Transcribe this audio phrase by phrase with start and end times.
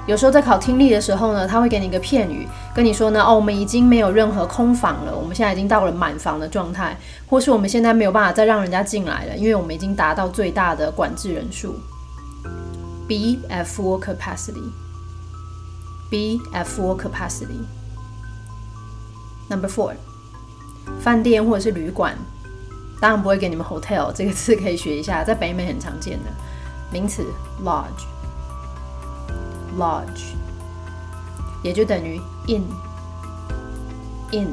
[0.06, 6.98] 有时候在考听力的时候呢，他会给你一个片语，跟你说呢，哦，我们已经没有任何空房了，我们现在已经到了满房的状态，
[7.30, 11.80] 或是我们现在没有办法再让人家进来了，因为我们已经达到最大的管制人数。
[13.08, 14.72] Be at full capacity.
[16.10, 17.64] Be at full capacity.
[19.50, 19.94] Number four，
[21.00, 22.18] 饭店或者是旅馆，
[23.00, 26.30] 当然不会给你们 hotel 这个字可以学一下，在北美很常见的
[26.92, 27.24] 名词
[27.64, 28.13] lodge。
[29.78, 30.34] Lodge，
[31.64, 34.48] 也就等于 in，in。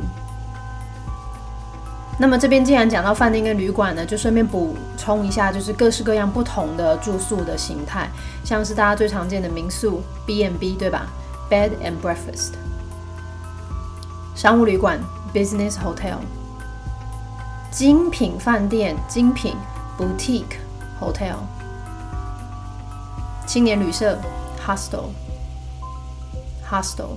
[2.19, 8.11] 那么这边既然讲到饭店跟旅馆呢，就顺便补充一下，就是各式各样不同的住宿的形态，
[8.45, 11.07] 像是大家最常见的民宿 B&B，对吧
[11.51, 12.53] ？Bed and breakfast。
[14.35, 15.01] 商务旅馆
[15.33, 16.19] Business Hotel。
[17.71, 19.57] 精品饭店精品
[19.99, 20.59] Boutique
[21.01, 21.37] Hotel。
[23.47, 24.19] 青年旅社。
[24.71, 25.11] Hostel
[26.71, 27.17] hostel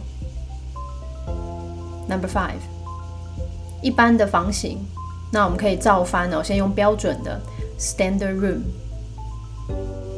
[2.07, 2.59] number five
[3.81, 4.79] 一般的房型，
[5.31, 7.39] 那我们可以照翻哦，先用标准的
[7.77, 8.61] standard room，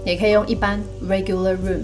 [0.05, 1.83] 也可以用一般 regular room。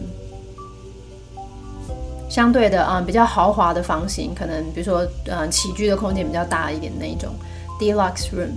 [2.29, 7.33] 相对的啊，比较豪华的房型，可能比如说嗯起居的空间比较大一点那一种
[7.79, 8.53] deluxe room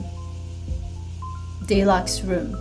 [1.67, 2.55] deluxe room。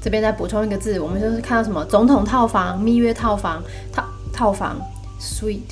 [0.00, 3.62] 这边再补充一个字，我们就是看到什么总统套房、蜜月套房、
[3.92, 4.02] 套
[4.32, 4.80] 套房
[5.20, 5.66] ，suite，suite。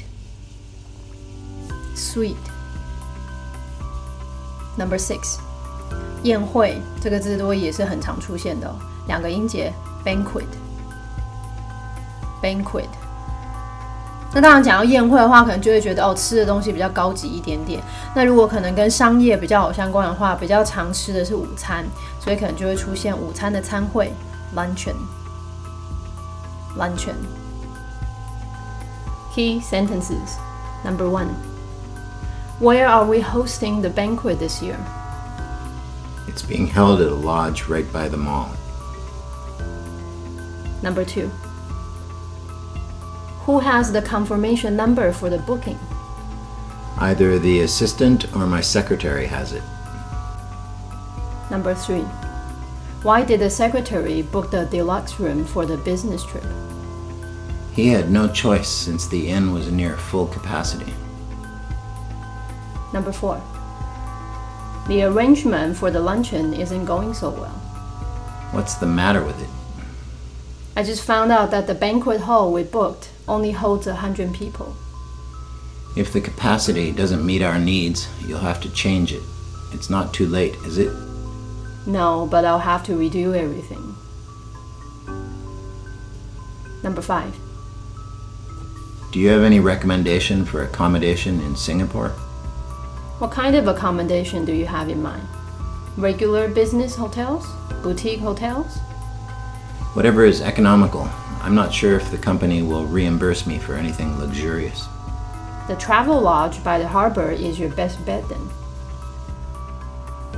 [4.77, 5.39] Number six，
[6.23, 8.73] 宴会这个字多也是很常出现的，
[9.07, 9.73] 两个音节
[10.05, 12.89] ，banquet，banquet。
[14.35, 17.83] 那当然讲到宴会的话，可能就会觉得哦，吃的东西比较高级一点点。
[18.15, 21.85] 那如果可能跟商业比较好相关的话，比较常吃的是午餐，
[22.21, 24.13] 所以可能就会出现午餐的餐会
[24.55, 24.95] luncheon
[26.77, 27.17] luncheon。
[29.35, 30.37] Key sentences
[30.85, 31.29] number one.
[32.61, 34.77] Where are we hosting the banquet this year?
[36.29, 38.49] It's being held at a lodge right by the mall.
[40.83, 41.31] Number two.
[43.49, 45.79] Who has the confirmation number for the booking?
[46.99, 49.63] Either the assistant or my secretary has it.
[51.51, 52.05] Number three.
[53.01, 56.45] Why did the secretary book the deluxe room for the business trip?
[57.73, 60.93] He had no choice since the inn was near full capacity.
[62.93, 63.41] Number four.
[64.89, 67.59] The arrangement for the luncheon isn't going so well.
[68.53, 69.58] What's the matter with it?
[70.79, 74.77] I just found out that the banquet hall we booked only holds a hundred people.
[75.97, 79.25] If the capacity doesn't meet our needs, you'll have to change it.
[79.73, 80.93] It's not too late, is it?
[81.85, 83.97] No, but I'll have to redo everything.
[86.85, 87.35] Number five.
[89.11, 92.11] Do you have any recommendation for accommodation in Singapore?
[93.19, 95.27] What kind of accommodation do you have in mind?
[95.97, 97.49] Regular business hotels?
[97.83, 98.79] Boutique hotels?
[99.96, 101.08] Whatever is economical.
[101.44, 104.88] I'm not sure if the company will reimburse me for anything luxurious.
[105.68, 108.40] The travel lodge by the harbor is your best bet then.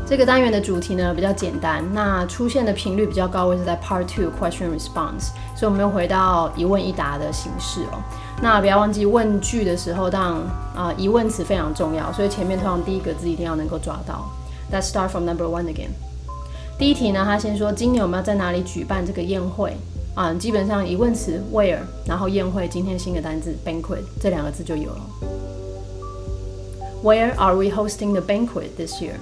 [0.07, 8.03] 这个单元的主题呢比较简单，那出现的频率比较高，会是在 Part Two Question Response，所以我们又回到一问一答的形式哦。
[8.39, 10.35] 那不要忘记问句的时候，当
[10.75, 14.29] 啊、疑问词非常重要，所以前面通常第一个字一定要能够抓到。
[14.71, 15.89] Let's start from number one again。
[16.80, 19.76] 第一题呢，他先说今年我们要在哪里举办这个宴会
[20.14, 25.00] 啊、基本上疑问词 where，然后宴会，今天新的单字 banquet 这两个字就有了。
[27.04, 29.12] Where are we hosting the banquet this year？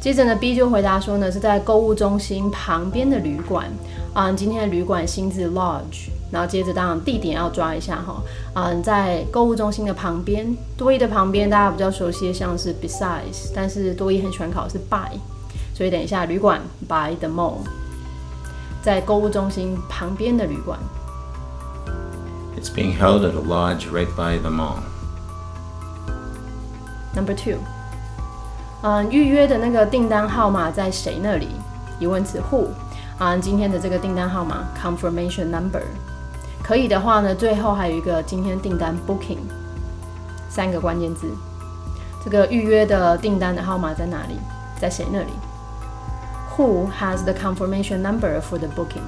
[0.00, 3.70] 接着呢，B 就回答说呢是在购物中心旁边的旅馆
[4.14, 8.22] 啊、今天的旅馆新字 lodge，然后接着当然地点要抓一下哈，
[8.54, 15.18] 嗯、在购物中心的旁边，多义的旁边大家比较熟悉的像是 besides，但是多义很喜欢考的是 by，
[15.78, 17.58] 所以等一下旅馆 by the mall，
[18.82, 20.76] 在购物中心旁边的旅馆。
[22.56, 24.78] It's being held at a lodge right by the mall.
[27.14, 27.58] Number two，
[28.82, 31.46] 嗯，预约的那个订单号码在谁那里？
[32.00, 32.66] 疑问词 who，
[33.16, 35.84] 啊、今天的这个订单号码 confirmation number，
[36.60, 39.38] 可以的话呢，最后还有一个今天订单 booking，
[40.48, 41.28] 三个关键字。
[42.24, 44.34] 这个预约的订单的号码在哪里？
[44.80, 45.30] 在谁那里
[46.57, 49.03] ？Who has the confirmation number for the booking？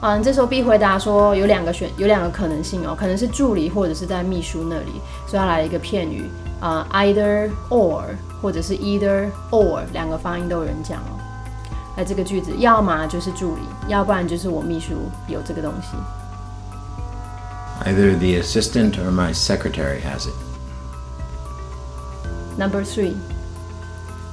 [0.00, 6.30] 嗯，这时候 B 回答说有两个选，有两个可能性哦，可能是助理或者是在秘书那里，所以他来了一个片语，
[6.60, 8.02] 啊、e i t h e r or
[8.40, 11.18] 或者是 either or 两个发音都有人讲哦。
[11.96, 14.94] 那这个句子要么就是助理，要不然就是我秘书
[15.26, 15.96] 有这个东西。
[17.84, 20.34] Either the assistant or my secretary has it.
[22.56, 23.14] Number three，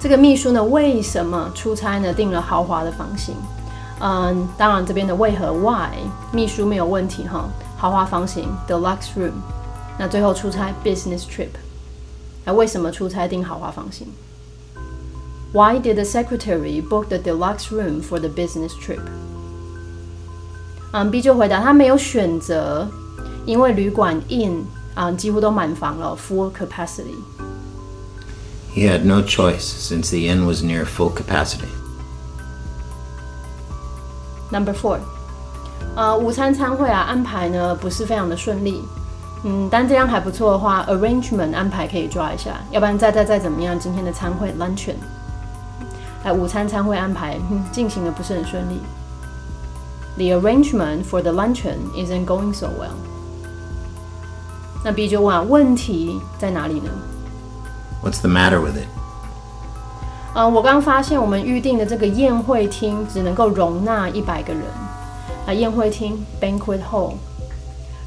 [0.01, 3.35] 这个秘书呢，为什么出差呢订了豪华的房型？
[4.01, 5.91] 嗯，当然这边的为何 why
[6.33, 9.33] 秘书没有问题哈，豪华房型 deluxe room。
[9.99, 11.51] 那最后出差 business trip，
[12.47, 14.07] 那为什么出差订豪华房型
[15.53, 19.03] ？Why did the secretary book the deluxe room for the business trip？
[20.93, 22.89] 嗯，B 就回答他没有选择，
[23.45, 24.65] 因为旅馆 in
[24.95, 27.15] 啊、几乎都满房了，full capacity。
[28.74, 31.70] He had no choice since the inn was near full capacity.
[34.52, 35.00] Number four，
[35.96, 38.84] 呃，午餐餐会啊安排呢不是非常的顺利，
[39.44, 44.96] 嗯，但这样还不错的话，arrangement 安排可以抓一下，要不然再再再怎么样，今天的餐会 luncheon，
[46.24, 48.82] 哎，午餐餐会安排嗯进行的不是很顺利。
[50.18, 52.96] The arrangement for the luncheon isn't going so well。
[54.84, 56.92] 那 B 就问啊，问题在哪里呢？
[58.04, 58.88] What's the matter with it?
[60.34, 64.64] 呃，我刚发现我们预定的这个宴会厅只能够容纳一百个人
[65.48, 67.14] 啊、宴会厅 banquet hall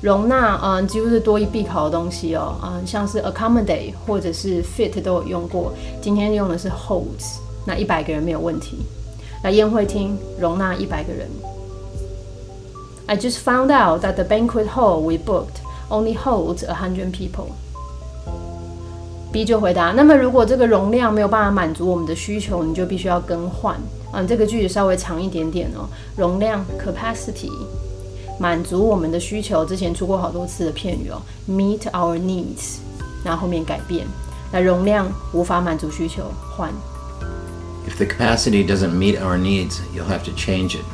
[0.00, 8.78] 容纳嗯、呃几乎是多一必考的东西哦，嗯、像是 accommodate 或者是 fit 都有用过，今天用的是 holds，那一百个人没有问题。
[9.42, 11.28] 那宴会厅容纳一百个人。
[13.06, 17.52] I just found out that the banquet hall we booked only holds a hundred people.
[19.33, 23.75] B 就回答：那么如果这个容量没有办法满足我们的需求，你就必须要更换。
[24.13, 25.89] 嗯，这个句子稍微长一点点哦。
[26.15, 27.51] 容量 capacity
[28.39, 32.77] 满足我们的需求，之前出过好多次的片语哦，meet our needs，
[33.25, 34.05] 然后后面改变。
[34.51, 36.69] 那容量无法满足需求，换。
[37.87, 40.85] If the capacity doesn't meet our needs, you'll have to change it.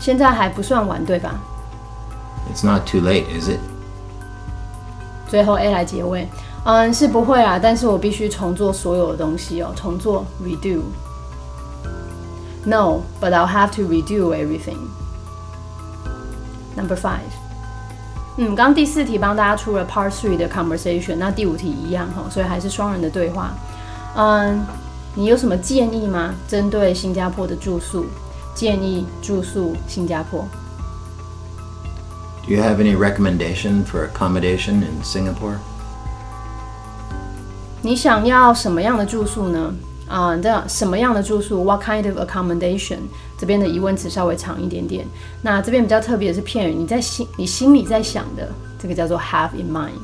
[0.00, 1.38] 现在还不算晚，对吧
[2.50, 3.58] ？It's not too late, is it?
[5.28, 6.26] 最后 A 来结尾，
[6.65, 14.77] 嗯，是不会啊，但是我必须重做所有的东西哦，重做 redo。No, but I'll have to redo everything.
[16.75, 17.21] Number five.
[18.35, 23.53] 嗯，刚第四题帮大家出了 Part Three 的 conversation，那第五题一样哈，所以还是双人的对话。
[24.15, 24.63] 嗯，
[25.15, 26.35] 你有什么建议吗？
[26.47, 28.05] 针对新加坡的住宿，
[28.53, 30.45] 建议住宿新加坡。
[32.45, 35.57] Do you have any recommendation for accommodation in Singapore?
[37.84, 39.74] 你想要什么样的住宿呢？
[40.08, 42.98] 啊，这什么样的住宿？What kind of accommodation？
[43.36, 45.04] 这边的疑问词稍微长一点点。
[45.42, 48.48] 那这边比较特别的是片语，你在心你心里在想的，
[48.80, 49.98] 这个叫做 have in mind。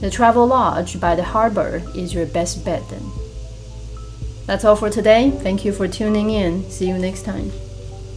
[0.00, 3.02] The Travel Lodge by the harbor is your best bet then.
[4.46, 5.30] That's all for today.
[5.42, 6.64] Thank you for tuning in.
[6.70, 7.50] See you next time.